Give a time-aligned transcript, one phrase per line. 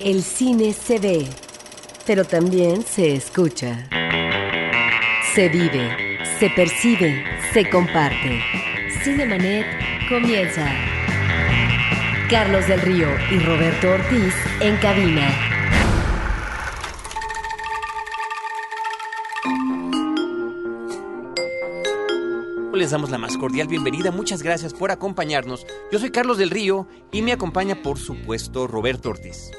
[0.00, 1.28] El cine se ve,
[2.06, 3.86] pero también se escucha.
[5.34, 8.40] Se vive, se percibe, se comparte.
[9.04, 9.66] Cinemanet
[10.08, 10.66] comienza.
[12.30, 15.28] Carlos del Río y Roberto Ortiz en cabina.
[22.72, 24.10] Les damos la más cordial bienvenida.
[24.10, 25.66] Muchas gracias por acompañarnos.
[25.92, 29.50] Yo soy Carlos del Río y me acompaña, por supuesto, Roberto Ortiz.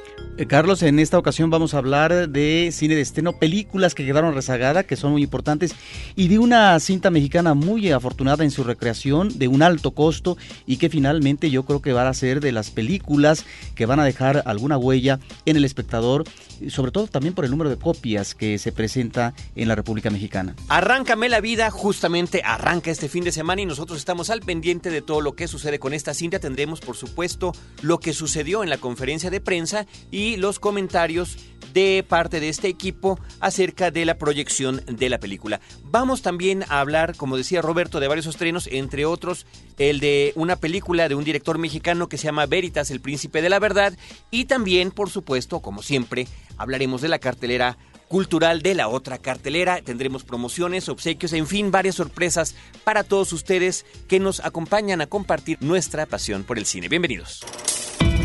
[0.42, 4.34] Eh, Carlos, en esta ocasión vamos a hablar de cine de estreno, películas que quedaron
[4.34, 5.76] rezagadas, que son muy importantes,
[6.16, 10.78] y de una cinta mexicana muy afortunada en su recreación, de un alto costo, y
[10.78, 14.42] que finalmente yo creo que van a ser de las películas que van a dejar
[14.48, 16.24] alguna huella en el espectador,
[16.70, 20.56] sobre todo también por el número de copias que se presenta en la República Mexicana.
[20.70, 25.04] Arráncame la vida, justamente arranca este fin de semana y nosotros estamos al pendiente de
[25.04, 26.40] todo lo que sucede con esta cinta.
[26.40, 31.38] Tendremos, por supuesto, lo que sucedió en la conferencia de prensa y los comentarios
[31.74, 35.62] de parte de este equipo acerca de la proyección de la película.
[35.84, 39.46] Vamos también a hablar, como decía Roberto, de varios estrenos, entre otros
[39.78, 43.50] el de una película de un director mexicano que se llama Veritas, el príncipe de
[43.50, 43.98] la verdad,
[44.30, 47.78] y también, por supuesto, como siempre, hablaremos de la cartelera
[48.08, 49.82] cultural de la otra cartelera.
[49.82, 55.58] Tendremos promociones, obsequios, en fin, varias sorpresas para todos ustedes que nos acompañan a compartir
[55.62, 56.90] nuestra pasión por el cine.
[56.90, 57.40] Bienvenidos.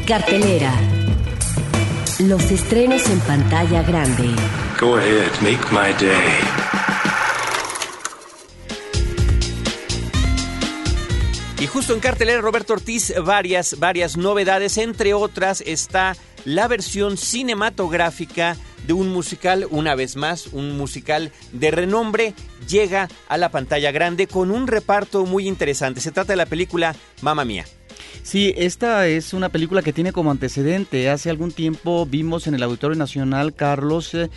[0.07, 0.75] Cartelera.
[2.21, 4.35] Los estrenos en pantalla grande.
[4.81, 6.41] Go ahead, make my day.
[11.61, 18.57] Y justo en cartelera Roberto Ortiz, varias, varias novedades, entre otras está la versión cinematográfica
[18.87, 22.33] de un musical, una vez más, un musical de renombre,
[22.67, 26.01] llega a la pantalla grande con un reparto muy interesante.
[26.01, 27.67] Se trata de la película Mamma Mía.
[28.23, 31.09] Sí, esta es una película que tiene como antecedente.
[31.11, 34.31] Hace algún tiempo vimos en el Auditorio Nacional, Carlos, eh,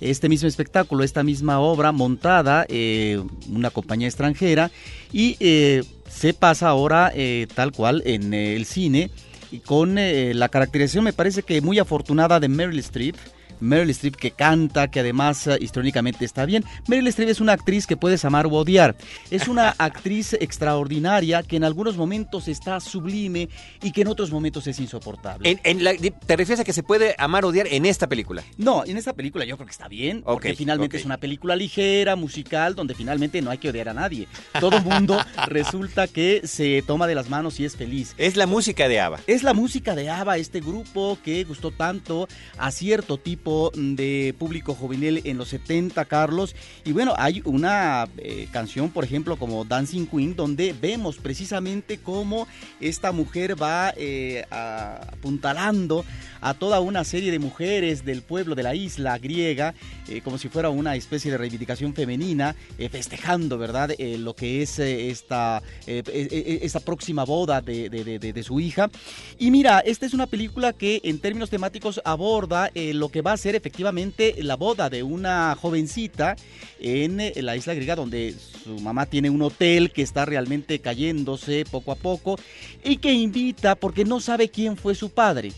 [0.00, 4.70] este mismo espectáculo, esta misma obra montada, eh, una compañía extranjera,
[5.12, 7.12] y eh, se pasa ahora
[7.54, 9.10] tal cual en el cine,
[9.50, 13.16] y con la caracterización me parece que muy afortunada de Meryl Streep
[13.60, 16.64] Meryl Streep que canta, que además uh, históricamente está bien.
[16.88, 18.96] Meryl Streep es una actriz que puedes amar o odiar.
[19.30, 23.48] Es una actriz extraordinaria que en algunos momentos está sublime
[23.82, 25.56] y que en otros momentos es insoportable.
[25.56, 28.42] ¿Te refieres a que se puede amar o odiar en esta película?
[28.56, 32.16] No, en esta película yo creo que está bien, porque finalmente es una película ligera,
[32.16, 34.28] musical, donde finalmente no hay que odiar a nadie.
[34.60, 38.14] Todo mundo resulta que se toma de las manos y es feliz.
[38.18, 39.20] Es la música de ABBA.
[39.26, 42.28] Es la música de ABBA, este grupo que gustó tanto
[42.58, 46.56] a cierto tipo de público juvenil en los 70, Carlos.
[46.84, 52.48] Y bueno, hay una eh, canción, por ejemplo, como Dancing Queen, donde vemos precisamente cómo
[52.80, 56.04] esta mujer va eh, apuntalando
[56.40, 59.74] a toda una serie de mujeres del pueblo de la isla griega,
[60.08, 62.54] eh, como si fuera una especie de reivindicación femenina,
[62.90, 68.90] festejando, ¿verdad?, lo que es esta, esta próxima boda de, de, su hija.
[69.38, 73.54] Y mira, esta es una película que en términos temáticos aborda lo que va ser
[73.54, 76.36] efectivamente la boda de una jovencita
[76.78, 81.64] en eh, la isla griega donde su mamá tiene un hotel que está realmente cayéndose
[81.70, 82.38] poco a poco
[82.84, 85.52] y que invita porque no sabe quién fue su padre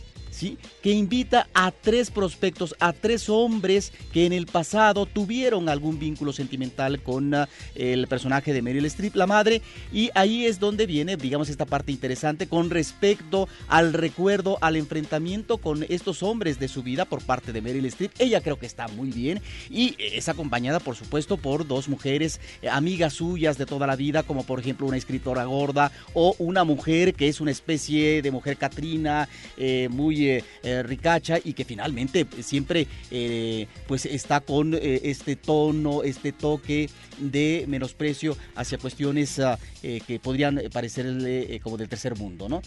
[0.82, 6.32] que invita a tres prospectos, a tres hombres que en el pasado tuvieron algún vínculo
[6.32, 9.62] sentimental con ah, el personaje de Meryl Streep, la madre,
[9.92, 15.58] y ahí es donde viene, digamos, esta parte interesante con respecto al recuerdo, al enfrentamiento
[15.58, 18.12] con estos hombres de su vida por parte de Meryl Streep.
[18.18, 22.68] Ella creo que está muy bien y es acompañada, por supuesto, por dos mujeres eh,
[22.68, 27.14] amigas suyas de toda la vida, como por ejemplo una escritora gorda o una mujer
[27.14, 30.27] que es una especie de mujer Catrina, eh, muy
[30.62, 36.90] eh, ricacha y que finalmente siempre eh, pues está con eh, este tono, este toque
[37.18, 42.62] de menosprecio hacia cuestiones ah, que podrían parecerle como del tercer mundo, ¿no?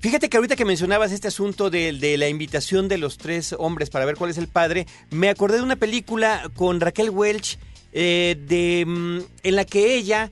[0.00, 3.90] Fíjate que ahorita que mencionabas este asunto de, de, la invitación de los tres hombres
[3.90, 7.58] para ver cuál es el padre, me acordé de una película con Raquel Welch
[7.92, 10.30] de, mm, en la que ella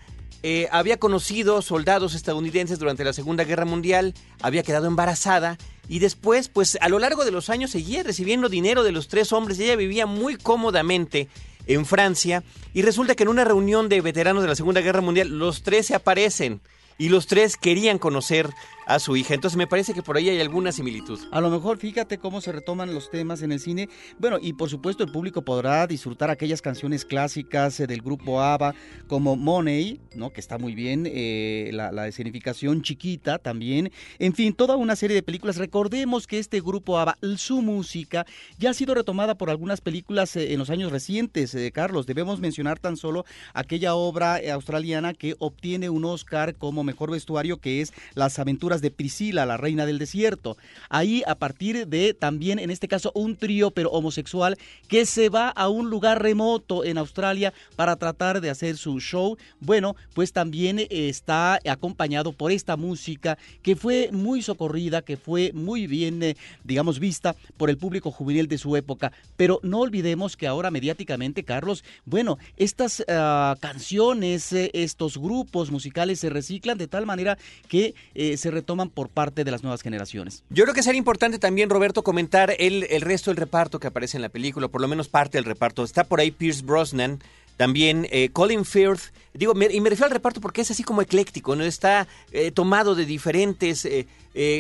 [0.71, 4.13] había conocido soldados estadounidenses durante la Segunda Guerra Mundial,
[4.43, 5.57] había quedado embarazada
[5.89, 9.33] y después, pues a lo largo de los años seguía recibiendo dinero de los tres
[9.33, 11.29] hombres ella vivía muy cómodamente
[11.67, 12.43] en Francia.
[12.73, 15.87] Y resulta que en una reunión de veteranos de la Segunda Guerra Mundial los tres
[15.87, 16.61] se aparecen
[16.99, 18.51] y los tres querían conocer
[18.87, 19.35] a su hija.
[19.35, 21.19] Entonces me parece que por ahí hay alguna similitud.
[21.31, 23.89] A lo mejor fíjate cómo se retoman los temas en el cine.
[24.19, 28.75] Bueno, y por supuesto el público podrá disfrutar aquellas canciones clásicas eh, del grupo ABBA
[29.07, 30.31] como Money, ¿no?
[30.31, 33.91] que está muy bien, eh, la, la, escenificación chiquita también.
[34.19, 35.57] En fin, toda una serie de películas.
[35.57, 38.27] Recordemos que este grupo ABBA, su música,
[38.59, 42.07] ya ha sido retomada por algunas películas eh, en los años recientes, Carlos.
[42.07, 43.25] Debemos mencionar tan solo
[43.55, 48.91] aquella obra australiana que obtiene un Oscar como mejor vestuario, que es Las aventuras de
[48.91, 50.57] Priscila, la reina del desierto.
[50.89, 54.57] Ahí, a partir de también, en este caso, un trío, pero homosexual,
[54.89, 59.37] que se va a un lugar remoto en Australia para tratar de hacer su show.
[59.61, 65.87] Bueno, pues también está acompañado por esta música que fue muy socorrida, que fue muy
[65.87, 69.13] bien, eh, digamos, vista por el público juvenil de su época.
[69.37, 76.21] Pero no olvidemos que ahora mediáticamente, Carlos, bueno, estas ah, canciones, eh, estos grupos musicales
[76.21, 77.39] se reciclan de tal manera
[77.69, 80.43] que eh, se toman por parte de las nuevas generaciones.
[80.51, 84.17] Yo creo que sería importante también, Roberto, comentar el, el resto del reparto que aparece
[84.17, 85.85] en la película, por lo menos parte del reparto.
[85.85, 87.21] Está por ahí Pierce Brosnan,
[87.57, 91.55] también eh, Colin Firth, digo, y me refiero al reparto porque es así como ecléctico,
[91.55, 91.65] ¿no?
[91.65, 94.07] Está eh, tomado de diferentes eh,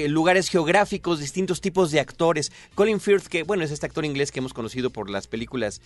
[0.08, 2.52] lugares geográficos, distintos tipos de actores.
[2.76, 5.81] Colin Firth, que bueno, es este actor inglés que hemos conocido por las películas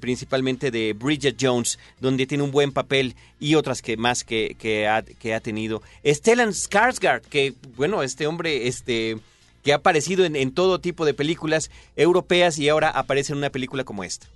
[0.00, 4.86] principalmente de Bridget Jones, donde tiene un buen papel y otras que más que, que,
[4.86, 5.80] ha, que ha tenido.
[6.04, 9.16] Stellan Skarsgård, que bueno, este hombre, este
[9.62, 13.48] que ha aparecido en, en todo tipo de películas europeas y ahora aparece en una
[13.48, 14.26] película como esta.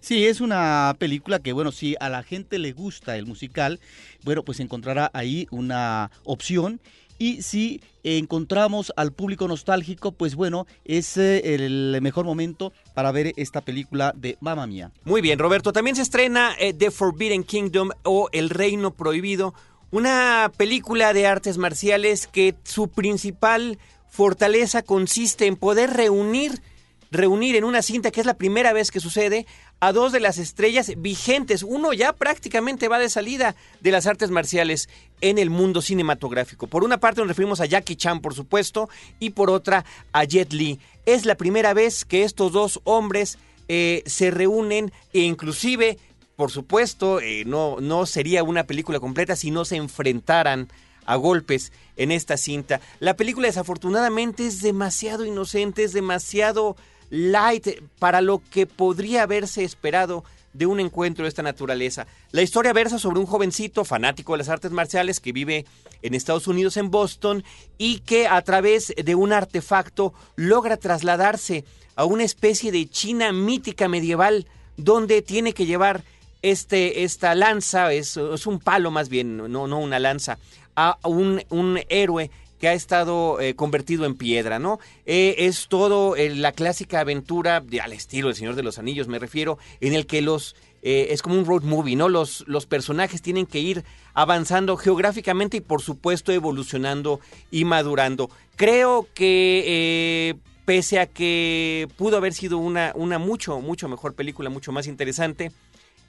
[0.00, 3.80] Sí, es una película que, bueno, si a la gente le gusta el musical,
[4.22, 6.80] bueno, pues encontrará ahí una opción.
[7.18, 13.32] Y si encontramos al público nostálgico, pues bueno, es eh, el mejor momento para ver
[13.36, 14.90] esta película de Mamma Mía.
[15.04, 15.72] Muy bien, Roberto.
[15.72, 19.54] También se estrena eh, The Forbidden Kingdom o El Reino Prohibido,
[19.90, 23.78] una película de artes marciales que su principal
[24.08, 26.62] fortaleza consiste en poder reunir
[27.10, 29.46] reunir en una cinta que es la primera vez que sucede
[29.80, 31.62] a dos de las estrellas vigentes.
[31.62, 34.88] Uno ya prácticamente va de salida de las artes marciales
[35.20, 36.66] en el mundo cinematográfico.
[36.66, 38.88] Por una parte nos referimos a Jackie Chan, por supuesto,
[39.18, 40.80] y por otra a Jet Li.
[41.06, 43.38] Es la primera vez que estos dos hombres
[43.68, 45.98] eh, se reúnen e inclusive,
[46.36, 50.68] por supuesto, eh, no, no sería una película completa si no se enfrentaran
[51.06, 52.80] a golpes en esta cinta.
[53.00, 56.76] La película desafortunadamente es demasiado inocente, es demasiado
[57.10, 57.68] light
[57.98, 60.24] para lo que podría haberse esperado
[60.54, 62.06] de un encuentro de esta naturaleza.
[62.30, 65.66] La historia versa sobre un jovencito fanático de las artes marciales que vive
[66.02, 67.44] en Estados Unidos, en Boston,
[67.76, 71.64] y que a través de un artefacto logra trasladarse
[71.96, 74.46] a una especie de China mítica medieval
[74.76, 76.02] donde tiene que llevar
[76.42, 80.38] este, esta lanza, es, es un palo más bien, no, no una lanza,
[80.76, 84.78] a un, un héroe que ha estado eh, convertido en piedra, ¿no?
[85.06, 89.08] Eh, es todo eh, la clásica aventura de, al estilo del Señor de los Anillos,
[89.08, 90.56] me refiero, en el que los
[90.86, 92.10] es como un road movie, ¿no?
[92.10, 97.20] Los, los personajes tienen que ir avanzando geográficamente y por supuesto evolucionando
[97.50, 98.28] y madurando.
[98.54, 100.36] Creo que
[100.66, 105.52] pese a que pudo haber sido una, una mucho, mucho mejor película, mucho más interesante,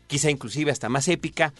[0.07, 1.53] quizá inclusive hasta más épica,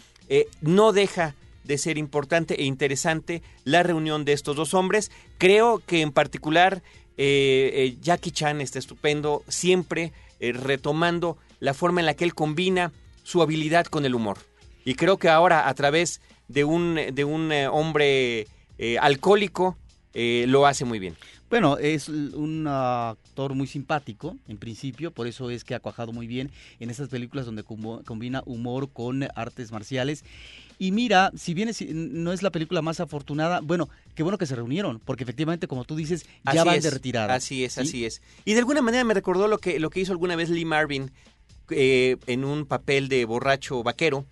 [0.60, 1.34] no deja
[1.66, 5.10] de ser importante e interesante la reunión de estos dos hombres.
[5.38, 6.82] Creo que en particular
[7.16, 12.34] eh, eh, Jackie Chan está estupendo, siempre eh, retomando la forma en la que él
[12.34, 12.92] combina
[13.22, 14.38] su habilidad con el humor.
[14.84, 18.46] Y creo que ahora a través de un, de un hombre
[19.00, 19.76] alcohólico
[20.14, 21.16] lo hace muy bien.
[21.48, 26.26] Bueno, es un actor muy simpático, en principio, por eso es que ha cuajado muy
[26.26, 30.24] bien en estas películas donde combina humor con artes marciales.
[30.78, 34.54] Y mira, si bien no es la película más afortunada, bueno, qué bueno que se
[34.54, 37.34] reunieron, porque efectivamente, como tú dices, ya van de retirada.
[37.34, 38.20] Así es, así es.
[38.44, 41.10] Y de alguna manera me recordó lo que, lo que hizo alguna vez Lee Marvin
[41.70, 44.26] eh, en un papel de borracho vaquero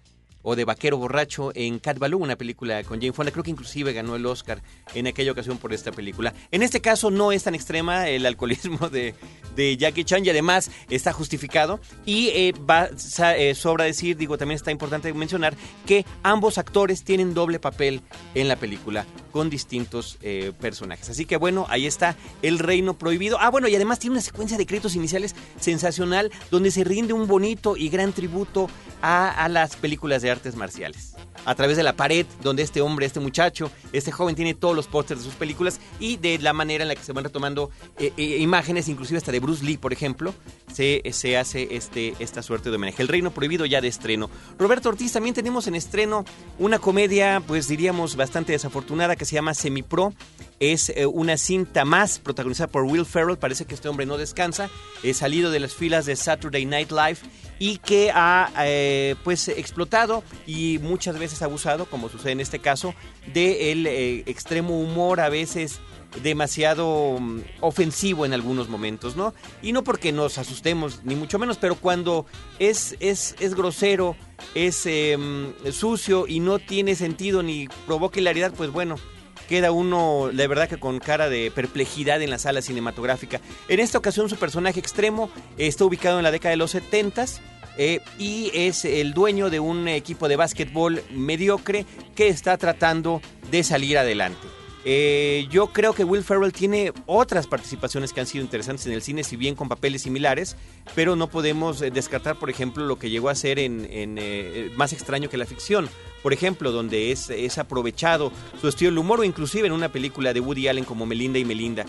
[0.45, 3.33] o de vaquero borracho en Cat Ballou, una película con Jane Fonda.
[3.33, 4.63] Creo que inclusive ganó el Oscar
[4.95, 6.33] en aquella ocasión por esta película.
[6.53, 9.15] En este caso no es tan extrema el alcoholismo de,
[9.57, 11.81] de Jackie Chan y además está justificado.
[12.05, 12.91] Y eh, va,
[13.37, 18.03] eh, sobra decir, digo, también está importante mencionar que ambos actores tienen doble papel
[18.35, 21.11] en la película con distintos eh, personajes.
[21.11, 23.37] Así que bueno, ahí está El Reino Prohibido.
[23.41, 27.27] Ah, bueno, y además tiene una secuencia de créditos iniciales sensacional donde se rinde un
[27.27, 28.71] bonito y gran tributo
[29.03, 31.17] a, las películas de artes marciales.
[31.45, 34.87] A través de la pared donde este hombre, este muchacho, este joven tiene todos los
[34.87, 38.13] pósters de sus películas y de la manera en la que se van retomando eh,
[38.17, 40.33] eh, imágenes, inclusive hasta de Bruce Lee, por ejemplo,
[40.73, 43.03] se, se hace este, esta suerte de homenaje.
[43.03, 44.31] El Reino Prohibido ya de estreno.
[44.59, 46.25] Roberto Ortiz, también tenemos en estreno
[46.59, 50.13] una comedia, pues diríamos, bastante desafortunada que se llama Semipro.
[50.61, 53.39] Es eh, una cinta más protagonizada por Will Ferrell.
[53.39, 54.71] Parece que este hombre no descansa.
[55.03, 57.19] Es salido de las filas de Saturday Night Live
[57.59, 62.95] y que ha eh, pues explotado y muchas veces abusado, como sucede en este caso,
[63.33, 65.81] del eh, extremo humor a veces
[66.23, 69.35] demasiado mm, ofensivo en algunos momentos, ¿no?
[69.63, 72.27] Y no porque nos asustemos, ni mucho menos, pero cuando
[72.59, 74.17] es, es, es grosero,
[74.55, 78.97] es em, sucio y no tiene sentido ni provoca hilaridad, pues bueno,
[79.49, 83.41] queda uno, la verdad que con cara de perplejidad en la sala cinematográfica.
[83.69, 87.25] En esta ocasión su personaje extremo está ubicado en la década de los 70
[87.77, 93.21] eh, y es el dueño de un equipo de básquetbol mediocre que está tratando
[93.51, 94.64] de salir adelante.
[94.85, 99.03] Eh, yo creo que Will Ferrell tiene otras participaciones que han sido interesantes en el
[99.03, 100.57] cine, si bien con papeles similares,
[100.95, 104.93] pero no podemos eh, descartar, por ejemplo, lo que llegó a ser en, eh, Más
[104.93, 105.89] extraño que la ficción,
[106.23, 110.41] por ejemplo, donde es, aprovechado su estilo del humor o inclusive en una película de
[110.41, 111.87] Woody Allen como Melinda y Melinda.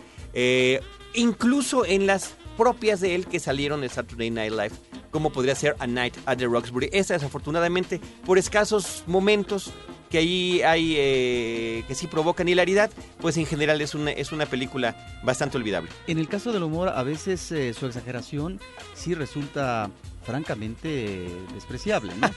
[1.14, 4.72] incluso en las propias de él que salieron de Saturday Night Live,
[5.12, 6.90] como podría ser A Night at the Roxbury.
[6.94, 9.74] Esta desafortunadamente, por escasos momentos,
[10.10, 14.46] que ahí hay eh, que sí provocan hilaridad, pues en general es una, es una
[14.46, 15.90] película bastante olvidable.
[16.08, 18.60] En el caso del humor, a veces eh, su exageración
[18.94, 19.90] sí resulta
[20.24, 22.30] francamente despreciable, ¿no?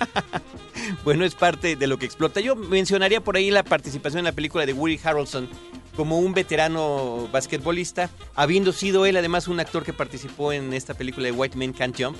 [1.04, 2.40] bueno, es parte de lo que explota.
[2.40, 5.48] Yo mencionaría por ahí la participación en la película de Woody Harrelson
[5.96, 11.26] como un veterano basquetbolista, habiendo sido él además un actor que participó en esta película
[11.26, 12.16] de White Men Can't Jump,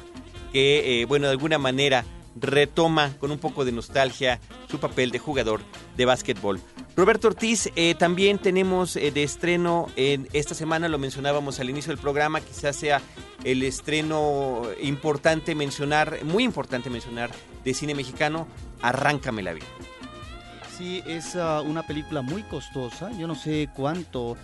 [0.53, 2.05] que, eh, bueno, de alguna manera
[2.41, 4.41] retoma con un poco de nostalgia
[4.71, 5.61] su papel de jugador
[5.97, 6.61] de básquetbol.
[6.97, 11.93] Roberto Ortiz, eh, también tenemos eh, de estreno en esta semana, lo mencionábamos al inicio
[11.93, 13.01] del programa, quizás sea
[13.45, 17.31] el estreno importante mencionar, muy importante mencionar,
[17.65, 18.47] de cine mexicano,
[18.81, 19.67] Arráncame la vida.
[20.79, 23.11] Sí, es ah, una película muy costosa.
[23.19, 24.37] Yo no sé cuánto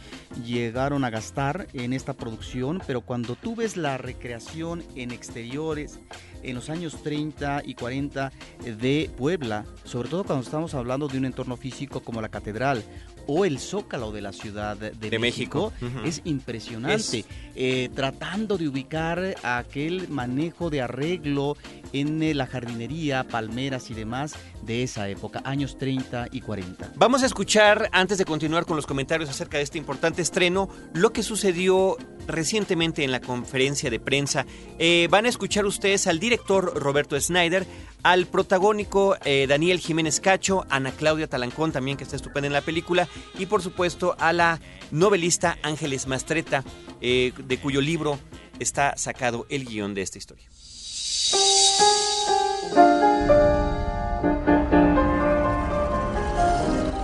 [0.45, 6.01] llegaron a gastar en esta producción, pero cuando tú ves la recreación en exteriores
[6.43, 8.33] en los años 30 y 40
[8.81, 12.83] de Puebla, sobre todo cuando estamos hablando de un entorno físico como la catedral
[13.27, 15.73] o el zócalo de la Ciudad de, México,
[16.05, 17.25] es impresionante.
[17.57, 21.57] Eh, tratando de ubicar aquel manejo de arreglo
[21.93, 26.93] en eh, la jardinería, palmeras y demás de esa época, años 30 y 40.
[26.97, 31.13] Vamos a escuchar, antes de continuar con los comentarios acerca de este importante estreno, lo
[31.13, 34.47] que sucedió recientemente en la conferencia de prensa.
[34.79, 37.67] Eh, van a escuchar ustedes al director Roberto Snyder,
[38.05, 39.17] al protagónico
[39.49, 43.09] Daniel Jiménez Cacho, Ana Claudia Talancón también que está estupenda en la película,
[43.39, 44.61] y por supuesto a la
[44.93, 46.63] novelista Ángeles Mastreta,
[47.01, 48.19] eh, de cuyo libro
[48.61, 50.45] está sacado el guion de esta historia.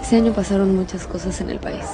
[0.02, 1.84] Ese año pasaron muchas cosas en el país.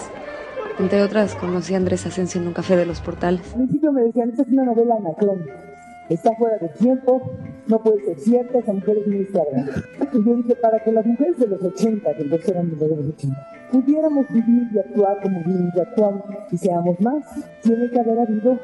[0.78, 3.46] Entre otras, conocí a Andrés Asensio en un café de los portales.
[3.48, 5.52] Al principio me decían, esta es una novela anacrónica.
[6.08, 7.22] Está fuera de tiempo,
[7.68, 9.28] no puede ser cierta, esa mujer es muy.
[10.12, 12.98] Y yo dije, para que las mujeres de los 80, que entonces eran de los
[13.08, 17.24] 80, pudiéramos vivir y actuar como vivimos y actuamos y seamos más,
[17.62, 18.58] tiene que haber habido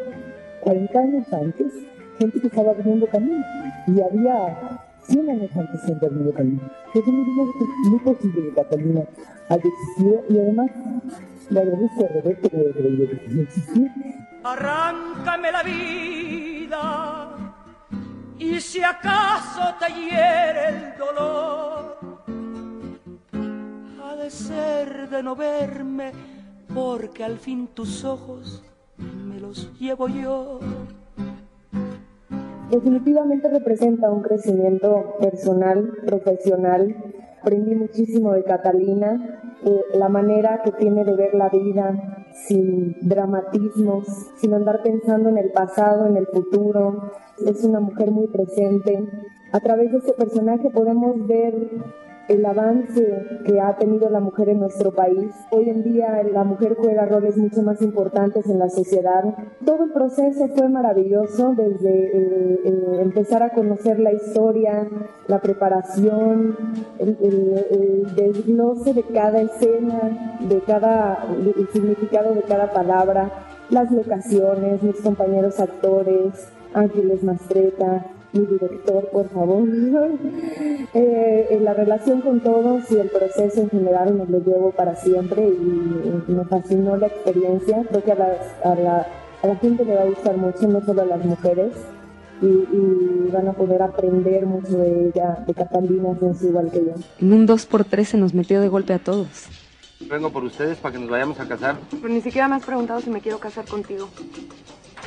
[0.61, 1.73] 40 años antes
[2.19, 3.45] gente que estaba abriendo camino
[3.89, 6.61] y había 100 años antes gente abriendo camino.
[6.95, 9.03] Entonces me es muy posible que Catalina
[9.49, 10.71] haya existido y además
[11.51, 13.89] le agradezco a Roberto que existió.
[14.45, 17.42] Arráncame la vida
[18.43, 21.97] y si acaso te hiere el dolor
[24.17, 26.13] de ser de no verme,
[26.73, 28.63] porque al fin tus ojos
[28.97, 30.61] me los llevo yo.
[32.71, 36.97] Definitivamente representa un crecimiento personal, profesional.
[37.41, 44.07] Aprendí muchísimo de Catalina, eh, la manera que tiene de ver la vida sin dramatismos,
[44.37, 47.13] sin andar pensando en el pasado, en el futuro.
[47.47, 49.05] Es una mujer muy presente.
[49.53, 51.55] A través de este personaje podemos ver
[52.29, 55.31] el avance que ha tenido la mujer en nuestro país.
[55.51, 59.25] Hoy en día la mujer juega roles mucho más importantes en la sociedad.
[59.65, 64.89] Todo el proceso fue maravilloso, desde eh, eh, empezar a conocer la historia,
[65.27, 66.57] la preparación,
[66.99, 73.31] el, desglose de cada escena, de cada, el significado de cada palabra,
[73.71, 79.69] las locaciones, mis compañeros actores, Ángeles Mastreta, mi director, por favor.
[80.95, 85.47] eh, la relación con todos y el proceso en general me lo llevo para siempre
[85.47, 87.83] y, me fascinó la experiencia.
[87.89, 88.17] Creo que a,
[88.65, 89.07] a, la,
[89.43, 91.73] a la gente le va a gustar mucho, no solo a las mujeres.
[92.41, 96.93] y, van a poder aprender mucho de ella, de Catalina, que es igual que yo.
[97.21, 99.49] En un 2x3 se nos metió de golpe a todos.
[100.09, 101.77] Vengo por ustedes para que nos vayamos a casar.
[101.91, 104.09] Pero ni siquiera me has preguntado si me quiero casar contigo.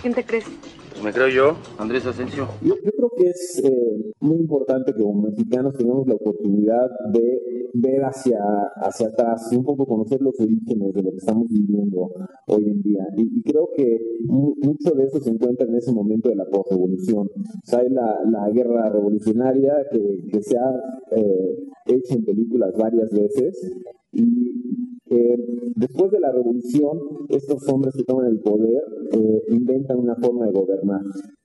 [0.05, 0.45] ¿Quién te crees?
[0.91, 2.47] Pues me creo yo, Andrés Asensio.
[2.61, 8.03] Yo, creo que es eh, muy importante que como mexicanos tengamos la oportunidad de ver
[8.03, 8.37] hacia,
[8.83, 12.07] hacia atrás y un poco conocer los orígenes de lo que estamos viviendo
[12.45, 13.03] hoy en día.
[13.17, 13.97] Y, creo que
[14.27, 17.25] mucho de eso se encuentra en ese momento de la postrevolución.
[17.25, 20.69] O sea, hay la, la guerra revolucionaria que, que se ha
[21.17, 21.55] eh,
[21.87, 23.73] hecho en películas varias veces
[24.11, 25.37] y eh,
[25.75, 28.81] después de la revolución, estos hombres que toman el poder
[29.11, 31.01] eh, inventan una forma de gobernar.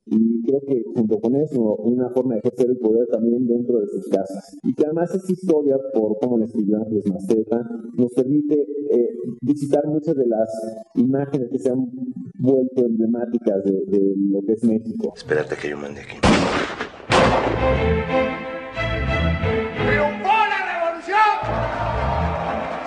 [0.07, 3.87] Y creo que junto con eso, una forma de ejercer el poder también dentro de
[3.87, 4.59] sus casas.
[4.63, 7.63] Y que además esta historia, por cómo la escribió Ángeles Mastreta,
[7.97, 9.11] nos permite eh,
[9.43, 10.49] visitar muchas de las
[10.95, 11.91] imágenes que se han
[12.39, 15.13] vuelto emblemáticas de, de lo que es México.
[15.15, 16.17] Espérate que yo mande aquí.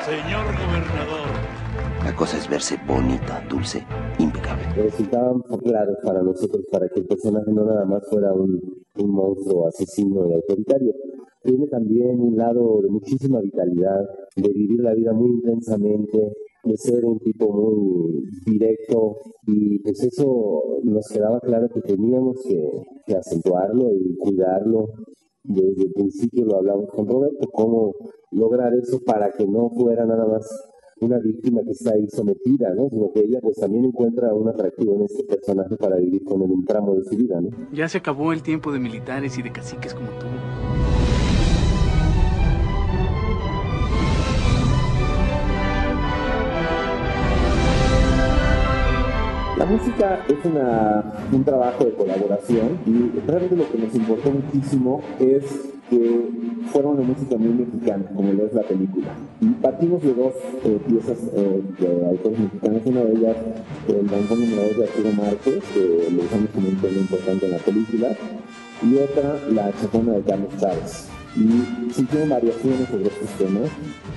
[0.05, 0.62] Señor gobernador.
[2.17, 3.83] Cosa es verse bonita, dulce,
[4.19, 4.63] impecable.
[4.75, 8.61] Resultaban claros para nosotros, para que el personaje no nada más fuera un,
[8.99, 10.93] un monstruo asesino y autoritario.
[11.41, 13.99] Tiene también un lado de muchísima vitalidad,
[14.35, 19.17] de vivir la vida muy intensamente, de ser un tipo muy directo
[19.47, 24.85] y pues eso nos quedaba claro que teníamos que, que acentuarlo y cuidarlo
[25.43, 27.91] desde el principio lo hablamos con Roberto, cómo
[28.31, 30.47] lograr eso para que no fuera nada más
[31.03, 32.89] una víctima que está ahí sometida, ¿no?
[32.89, 36.51] Sino que ella pues también encuentra un atractivo en este personaje para vivir con él
[36.51, 37.49] un tramo de su vida, ¿no?
[37.71, 40.25] Ya se acabó el tiempo de militares y de caciques como tú.
[49.57, 55.01] La música es una, un trabajo de colaboración y realmente lo que nos importó muchísimo
[55.19, 56.29] es que
[56.71, 59.13] fuera una música muy mexicana, como lo es la película.
[59.41, 60.33] Y partimos de dos
[60.63, 63.37] eh, piezas eh, de autores mexicanos, una de ellas
[63.87, 67.51] el danzón número 2 de Arturo Márquez, que lo usamos como un tema importante en
[67.51, 68.07] la película,
[68.81, 71.09] y otra, la chacona de Carlos Chávez.
[71.35, 73.69] Y se hicieron variaciones sobre estos temas,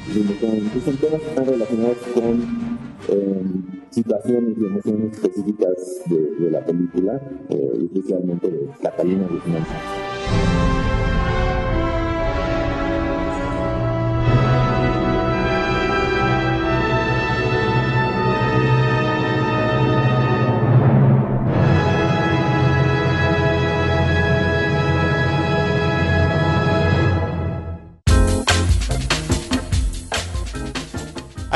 [0.09, 2.77] y son temas que están relacionados con
[3.09, 3.43] eh,
[3.91, 10.06] situaciones y emociones específicas de, la película, eh, especialmente de Catalina Guzmán.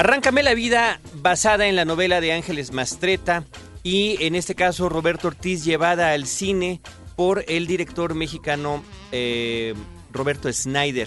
[0.01, 3.45] Arráncame la vida basada en la novela de Ángeles Mastreta
[3.83, 6.81] y en este caso Roberto Ortiz llevada al cine
[7.17, 8.83] por el director mexicano
[9.13, 9.75] eh,
[10.11, 11.07] Roberto Snyder.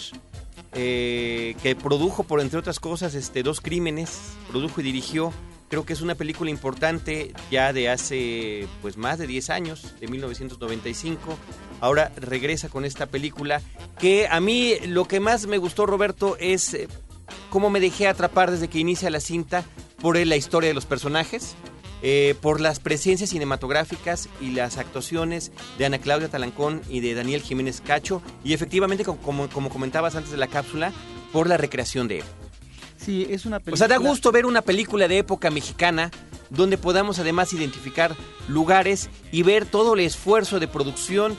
[0.76, 5.34] Eh, que produjo, por entre otras cosas, este, dos crímenes, produjo y dirigió.
[5.70, 10.08] Creo que es una película importante ya de hace pues más de 10 años, de
[10.08, 11.36] 1995.
[11.82, 13.60] Ahora regresa con esta película
[13.98, 16.88] que a mí lo que más me gustó, Roberto, es eh,
[17.50, 19.64] cómo me dejé atrapar desde que inicia la cinta
[20.02, 21.56] por la historia de los personajes,
[22.02, 27.42] eh, por las presencias cinematográficas y las actuaciones de Ana Claudia Talancón y de Daniel
[27.42, 30.92] Jiménez Cacho, y efectivamente, como, como comentabas antes de la cápsula,
[31.32, 32.26] por la recreación de él.
[32.98, 33.74] Sí, es una película.
[33.74, 36.12] O sea, da gusto ver una película de época mexicana
[36.50, 38.16] donde podamos además identificar
[38.48, 41.36] lugares y ver todo el esfuerzo de producción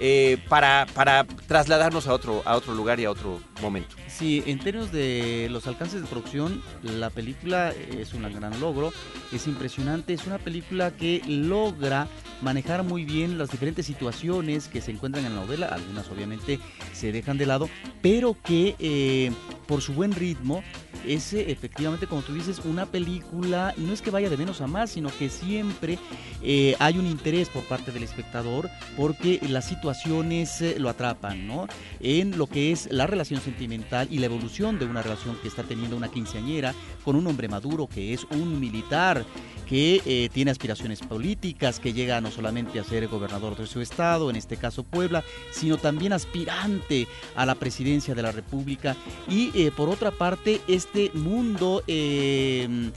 [0.00, 3.96] eh, para, para trasladarnos a otro, a otro lugar y a otro momento.
[4.08, 8.92] Sí, en términos de los alcances de producción, la película es un gran logro,
[9.32, 12.08] es impresionante, es una película que logra
[12.42, 16.58] manejar muy bien las diferentes situaciones que se encuentran en la novela, algunas obviamente
[16.92, 17.68] se dejan de lado,
[18.02, 19.32] pero que eh,
[19.66, 20.62] por su buen ritmo
[21.06, 24.90] es efectivamente, como tú dices, una película, no es que vaya de menos a más,
[24.90, 25.98] sino que siempre
[26.42, 31.68] eh, hay un interés por parte del espectador porque las situaciones eh, lo atrapan, ¿no?
[32.00, 35.62] En lo que es la relación sentimental y la evolución de una relación que está
[35.62, 39.24] teniendo una quinceañera con un hombre maduro que es un militar
[39.66, 44.30] que eh, tiene aspiraciones políticas, que llega no solamente a ser gobernador de su estado,
[44.30, 48.96] en este caso Puebla, sino también aspirante a la presidencia de la República.
[49.28, 52.90] Y eh, por otra parte, este mundo eh,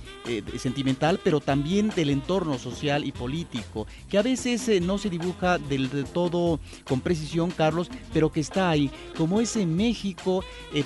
[0.60, 5.90] sentimental, pero también del entorno social y político, que a veces no se dibuja del,
[6.14, 10.38] todo con precisión, Carlos, pero que está ahí, como ese México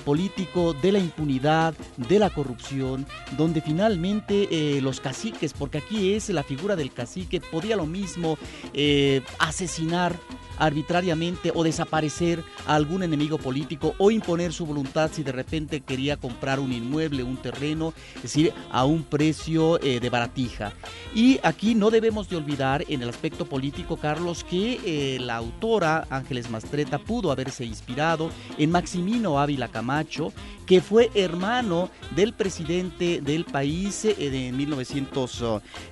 [0.04, 6.42] político de la impunidad, de la corrupción, donde finalmente los caciques, porque aquí es la
[6.42, 8.38] figura del cacique, podía lo mismo
[8.72, 10.18] eh, asesinar
[10.58, 16.16] arbitrariamente o desaparecer a algún enemigo político o imponer su voluntad si de repente quería
[16.16, 20.72] comprar un inmueble, un terreno, es decir, a un precio eh, de baratija.
[21.14, 26.06] Y aquí no debemos de olvidar en el aspecto político, Carlos, que eh, la autora
[26.10, 30.32] Ángeles Mastreta pudo haberse inspirado en Maximino Ávila Camacho,
[30.66, 34.52] que fue hermano del presidente del país eh, de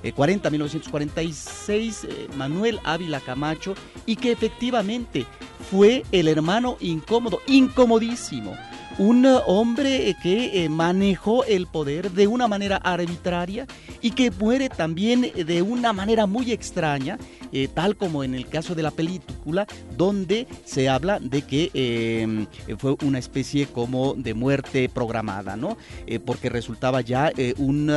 [0.03, 3.75] 1940-1946, Manuel Ávila Camacho,
[4.07, 4.52] y que efectivamente
[5.71, 8.57] fue el hermano incómodo, incomodísimo
[8.99, 13.67] un hombre que manejó el poder de una manera arbitraria
[14.01, 17.19] y que muere también de una manera muy extraña
[17.53, 22.47] eh, tal como en el caso de la película, donde se habla de que eh,
[22.79, 25.77] fue una especie como de muerte programada, ¿no?
[26.07, 27.93] Eh, porque resultaba ya un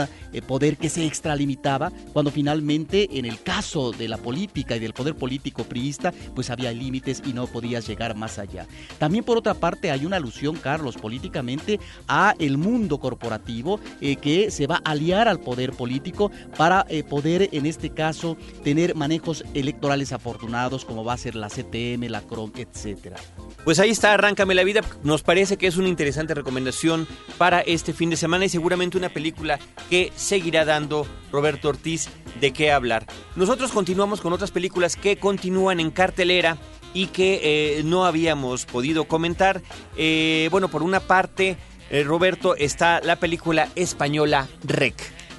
[0.48, 5.16] poder que se extralimitaba cuando finalmente en el caso de la política y del poder
[5.16, 8.68] político priista, pues había límites y no podías llegar más allá.
[8.98, 13.80] También por otra parte hay una alusión, Carlos, políticamente a el mundo corporativo
[14.22, 19.44] que se va a aliar al poder político para poder en este caso tener manejos
[19.54, 23.18] electorales afortunados como va a ser la CTM, la CROM, etcétera.
[23.64, 24.82] Pues ahí está, Arráncame la vida.
[25.04, 29.10] Nos parece que es una interesante recomendación para este fin de semana y seguramente una
[29.10, 33.06] película que seguirá dando Roberto Ortiz de qué hablar.
[33.36, 36.58] Nosotros continuamos con otras películas que continúan en cartelera
[36.96, 39.62] y que eh, no habíamos podido comentar.
[39.98, 41.58] Eh, bueno, por una parte,
[41.92, 44.96] eh, Roberto, está la película española Rec.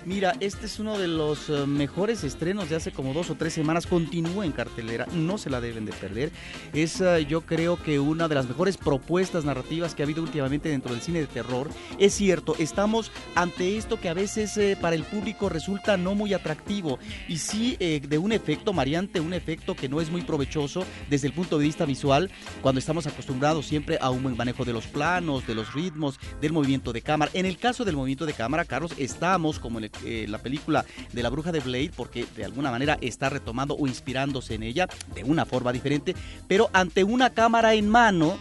[0.06, 3.52] Mira, este es uno de los eh, mejores estrenos de hace como dos o tres
[3.52, 3.88] semanas.
[3.88, 6.30] Continúa en cartelera, no se la deben de perder.
[6.72, 10.68] Es eh, yo creo que una de las mejores propuestas narrativas que ha habido últimamente
[10.68, 11.70] dentro del cine de terror.
[11.98, 16.34] Es cierto, estamos ante esto que a veces eh, para el público resulta no muy
[16.34, 21.26] atractivo y sí de un efecto mariante, un efecto que no es muy provechoso desde
[21.26, 22.30] el punto de vista visual
[22.62, 26.52] cuando estamos acostumbrados siempre a un buen manejo de los planos, de los ritmos, del
[26.52, 27.32] movimiento de cámara.
[27.34, 30.84] En el caso del movimiento de cámara, Carlos, estamos como en el eh, la película
[31.12, 34.88] de la bruja de Blade, porque de alguna manera está retomando o inspirándose en ella
[35.14, 36.14] de una forma diferente,
[36.48, 38.36] pero ante una cámara en mano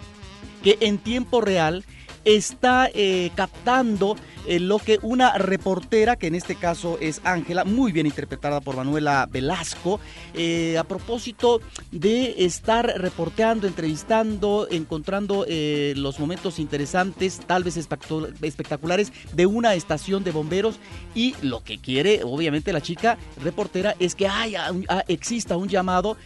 [0.64, 1.84] que en tiempo real
[2.26, 7.92] está eh, captando eh, lo que una reportera, que en este caso es Ángela, muy
[7.92, 10.00] bien interpretada por Manuela Velasco,
[10.34, 11.62] eh, a propósito
[11.92, 20.32] de estar reporteando, entrevistando, encontrando los momentos interesantes, tal vez espectaculares, de una estación de
[20.32, 20.80] bomberos.
[21.14, 26.18] Y lo que quiere, obviamente, la chica reportera es que haya, ah, exista un llamado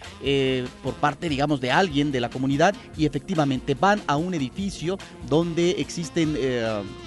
[0.84, 5.76] por parte, digamos, de alguien de la comunidad y efectivamente van a un edificio donde
[5.90, 6.38] existen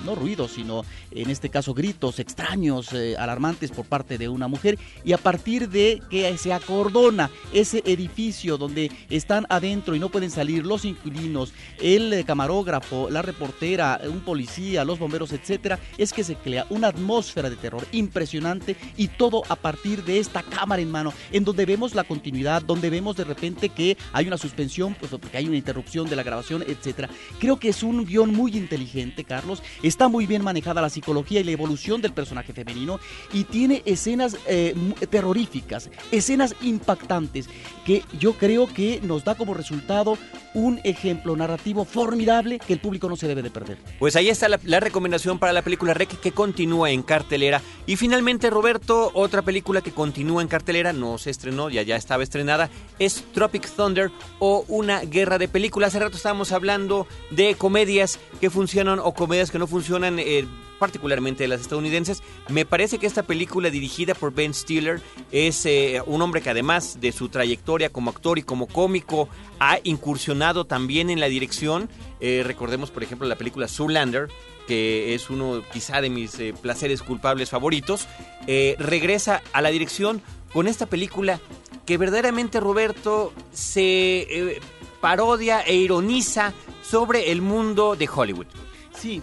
[0.05, 4.79] no ruidos, sino en este caso gritos extraños, eh, alarmantes por parte de una mujer,
[5.05, 10.31] y a partir de que se acordona ese edificio donde están adentro y no pueden
[10.31, 16.25] salir los inquilinos, el eh, camarógrafo, la reportera, un policía, los bomberos, etcétera, es que
[16.25, 20.90] se crea una atmósfera de terror impresionante y todo a partir de esta cámara en
[20.90, 25.12] mano, en donde vemos la continuidad, donde vemos de repente que hay una suspensión, pues
[25.12, 27.09] porque hay una interrupción de la grabación, etcétera.
[27.38, 29.62] Creo que es un guion muy inteligente, Carlos.
[29.82, 32.98] Está muy bien manejada la psicología y la evolución del personaje femenino
[33.32, 34.74] y tiene escenas eh,
[35.11, 37.48] terroríficas, escenas impactantes
[37.85, 40.16] que yo creo que nos da como resultado
[40.54, 43.78] un ejemplo narrativo formidable que el público no se debe de perder.
[43.98, 47.61] Pues ahí está la, recomendación para la película Rec que continúa en cartelera.
[47.87, 52.22] Y finalmente, Roberto, otra película que continúa en cartelera, no se estrenó, ya ya estaba
[52.22, 55.88] estrenada, es Tropic Thunder o Una Guerra de Películas.
[55.88, 58.62] Hace rato estábamos hablando de comedias que funcionan
[59.03, 60.18] o comedias que no funcionan.
[60.18, 60.46] Eh,
[60.79, 62.25] particularmente de las estadounidenses.
[62.48, 67.01] Me parece que esta película dirigida por Ben Stiller es eh, un hombre que además
[67.01, 69.29] de su trayectoria como actor y como cómico
[69.61, 71.88] ha incursionado también en la dirección.
[72.18, 74.27] Eh, recordemos por ejemplo la película Zoolander,
[74.66, 78.09] que es uno quizá de mis placeres culpables favoritos.
[78.48, 80.20] regresa a la dirección
[80.53, 81.38] con esta película
[81.87, 84.59] que verdaderamente Roberto se
[85.02, 88.46] parodia e ironiza sobre el mundo de Hollywood.
[88.94, 89.20] Sí,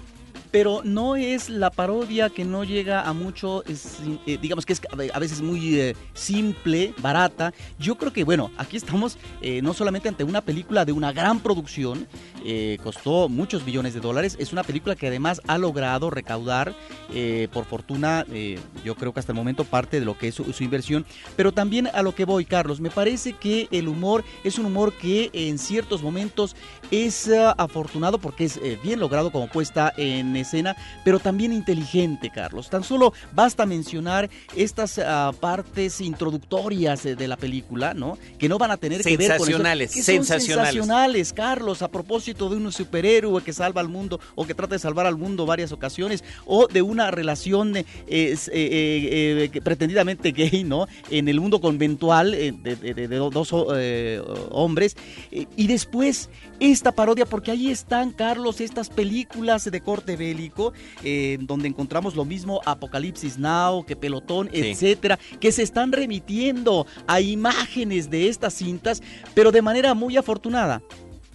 [0.52, 4.82] pero no es la parodia que no llega a mucho, eh, digamos que es
[5.14, 7.54] a veces muy eh, simple, barata.
[7.78, 11.40] Yo creo que, bueno, aquí estamos eh, no solamente ante una película de una gran
[11.40, 12.08] producción,
[12.84, 16.74] costó muchos millones de dólares, es una película que además ha logrado recaudar,
[17.52, 18.26] por fortuna,
[18.86, 21.88] yo creo que hasta el momento parte de lo que es su, inversión, pero también
[21.88, 25.58] a lo que voy, Carlos, me parece que el humor es un humor que en
[25.58, 26.56] ciertos momentos
[26.92, 32.70] es afortunado porque es bien logrado como puesta en escena, pero también inteligente, Carlos.
[32.70, 38.18] Tan solo basta mencionar estas ah, partes introductorias de, de la película, ¿no?
[38.38, 40.46] Que no van a tener que ver con Sensacionales, sensacionales.
[40.46, 44.80] sensacionales, Carlos, a propósito de un superhéroe que salva al mundo o que trata de
[44.80, 50.64] salvar al mundo varias ocasiones, o de una relación eh, eh, eh, eh, pretendidamente gay,
[50.64, 50.88] ¿no?
[51.10, 54.22] En el mundo conventual eh, de, de- de- dos eh,
[54.52, 54.96] hombres.
[55.32, 61.68] Y después esta parodia, porque ahí están, Carlos, estas películas de corte bélico, eh, donde
[61.68, 64.60] encontramos lo mismo Apocalipsis Now, que Pelotón, Sí.
[64.62, 69.02] etcétera, que se están remitiendo a imágenes de estas cintas,
[69.34, 70.82] pero de manera muy afortunada.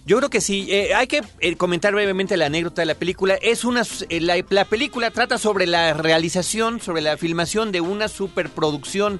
[0.07, 0.67] Yo creo que sí.
[0.69, 3.35] Eh, hay que eh, comentar brevemente la anécdota de la película.
[3.41, 8.07] Es una eh, la, la película trata sobre la realización, sobre la filmación de una
[8.07, 9.19] superproducción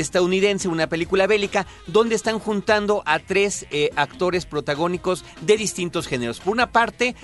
[0.00, 6.40] estadounidense, una película bélica, donde están juntando a tres eh, actores protagónicos de distintos géneros.
[6.40, 7.14] Por una parte,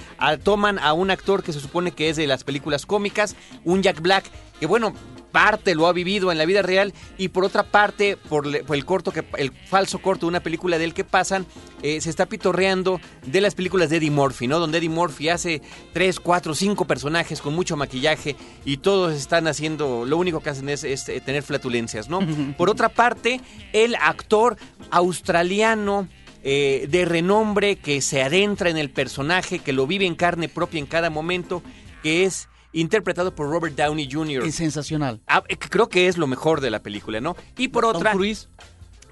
[0.42, 4.00] toman a un actor que se supone que es de las películas cómicas, un Jack
[4.00, 4.24] Black,
[4.59, 4.94] que bueno,
[5.31, 9.12] parte lo ha vivido en la vida real y por otra parte por, el corto
[9.12, 11.47] que el falso corto de una película de él que pasan
[11.83, 15.62] eh, se está pitorreando de las películas de Eddie Murphy no donde Eddie Murphy hace
[15.93, 20.69] tres cuatro cinco personajes con mucho maquillaje y todos están haciendo lo único que hacen
[20.69, 22.21] es, es, eh, tener flatulencias no
[22.57, 23.40] por otra parte
[23.73, 24.57] el actor
[24.90, 26.09] australiano
[26.43, 30.79] eh, de renombre que se adentra en el personaje que lo vive en carne propia
[30.79, 31.62] en cada momento
[32.03, 34.44] que es interpretado por Robert Downey Jr.
[34.44, 35.20] Es sensacional.
[35.26, 37.37] Ah, eh, creo que es lo mejor de la película, ¿no?
[37.56, 38.12] Y por Tom otra...
[38.12, 38.48] Cruise.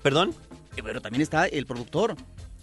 [0.02, 0.34] ¿Perdón?
[0.76, 2.16] Eh, Pero también está el productor.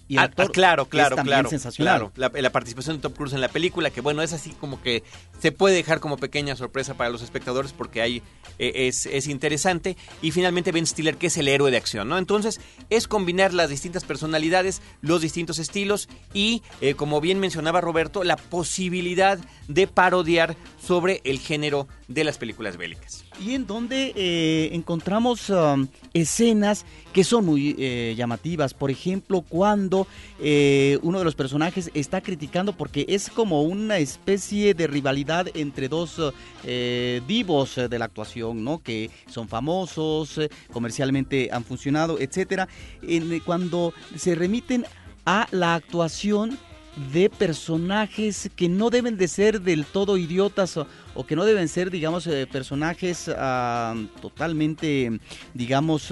[0.07, 1.49] Y el Ah, actor, ah, claro, es claro, también claro.
[1.49, 2.11] sensacional.
[2.13, 4.81] Claro, la, la participación de Tom Cruise en la película, que bueno, es así como
[4.81, 5.03] que
[5.39, 8.21] se puede dejar como pequeña sorpresa para los espectadores porque ahí
[8.59, 9.97] eh, es, es interesante.
[10.21, 12.17] Y finalmente Ben Stiller, que es el héroe de acción, ¿no?
[12.17, 18.23] Entonces, es combinar las distintas personalidades, los distintos estilos y, eh, como bien mencionaba Roberto,
[18.23, 23.24] la posibilidad de parodiar sobre el género de las películas bélicas.
[23.43, 28.73] Y en donde eh, encontramos um, escenas que son muy eh, llamativas.
[28.73, 30.07] Por ejemplo, cuando
[30.39, 35.89] eh, uno de los personajes está criticando porque es como una especie de rivalidad entre
[35.89, 36.21] dos
[36.63, 38.81] eh, divos eh, de la actuación, ¿no?
[38.81, 42.67] Que son famosos, eh, comercialmente han funcionado, etcétera.
[43.45, 44.85] Cuando se remiten
[45.25, 46.57] a la actuación
[47.13, 51.67] de personajes que no deben de ser del todo idiotas o, o que no deben
[51.67, 55.19] ser, digamos, eh, personajes ah, totalmente,
[55.53, 56.11] digamos,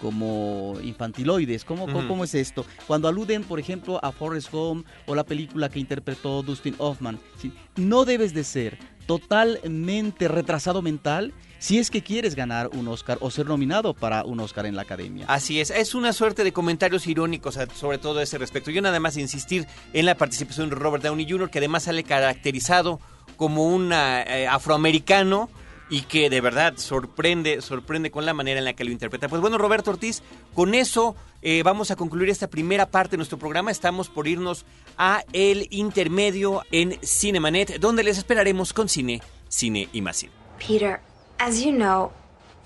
[0.00, 1.64] como infantiloides.
[1.64, 2.64] ¿Cómo, cómo- es esto?
[2.86, 7.52] Cuando aluden, por ejemplo, a Forrest Gump o la película que interpretó Dustin Hoffman, ¿sí?
[7.76, 8.78] no debes de ser
[9.10, 14.38] totalmente retrasado mental si es que quieres ganar un Oscar o ser nominado para un
[14.38, 15.26] Oscar en la academia.
[15.28, 18.70] Así es, es una suerte de comentarios irónicos sobre todo a ese respecto.
[18.70, 23.00] Yo nada más insistir en la participación de Robert Downey Jr., que además sale caracterizado
[23.36, 25.50] como un ah, eh, afroamericano
[25.90, 29.28] y que de verdad sorprende, sorprende con la manera en la que lo interpreta.
[29.28, 30.22] Pues bueno, Roberto Ortiz,
[30.54, 33.70] con eso eh, vamos a concluir esta primera parte de nuestro programa.
[33.70, 34.64] Estamos por irnos
[34.96, 40.32] a el intermedio en Cinemanet, donde les esperaremos con cine, cine y más cine.
[40.58, 41.00] Peter,
[41.38, 42.12] as you know,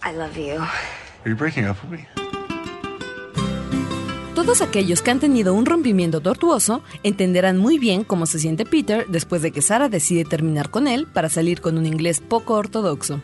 [0.05, 0.61] I love you.
[0.61, 2.44] Are you breaking up with me?
[4.45, 9.07] Todos aquellos que han tenido un rompimiento tortuoso entenderán muy bien cómo se siente Peter
[9.09, 13.23] después de que Sara decide terminar con él para salir con un inglés poco ortodoxo.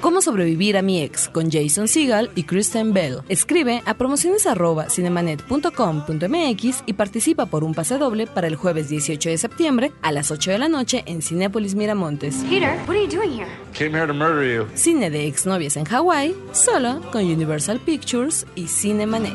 [0.00, 3.22] Cómo sobrevivir a mi ex con Jason Segel y Kristen Bell.
[3.28, 9.92] Escribe a promociones@cinemanet.com.mx y participa por un pase doble para el jueves 18 de septiembre
[10.02, 12.36] a las 8 de la noche en Cinépolis Miramontes.
[12.48, 13.48] Peter, what are you doing here?
[13.72, 14.66] Came here to murder you.
[14.74, 19.34] Cine de exnovias en Hawái, solo con Universal Pictures y Cinemanet.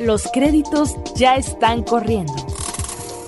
[0.00, 2.32] Los créditos ya están corriendo.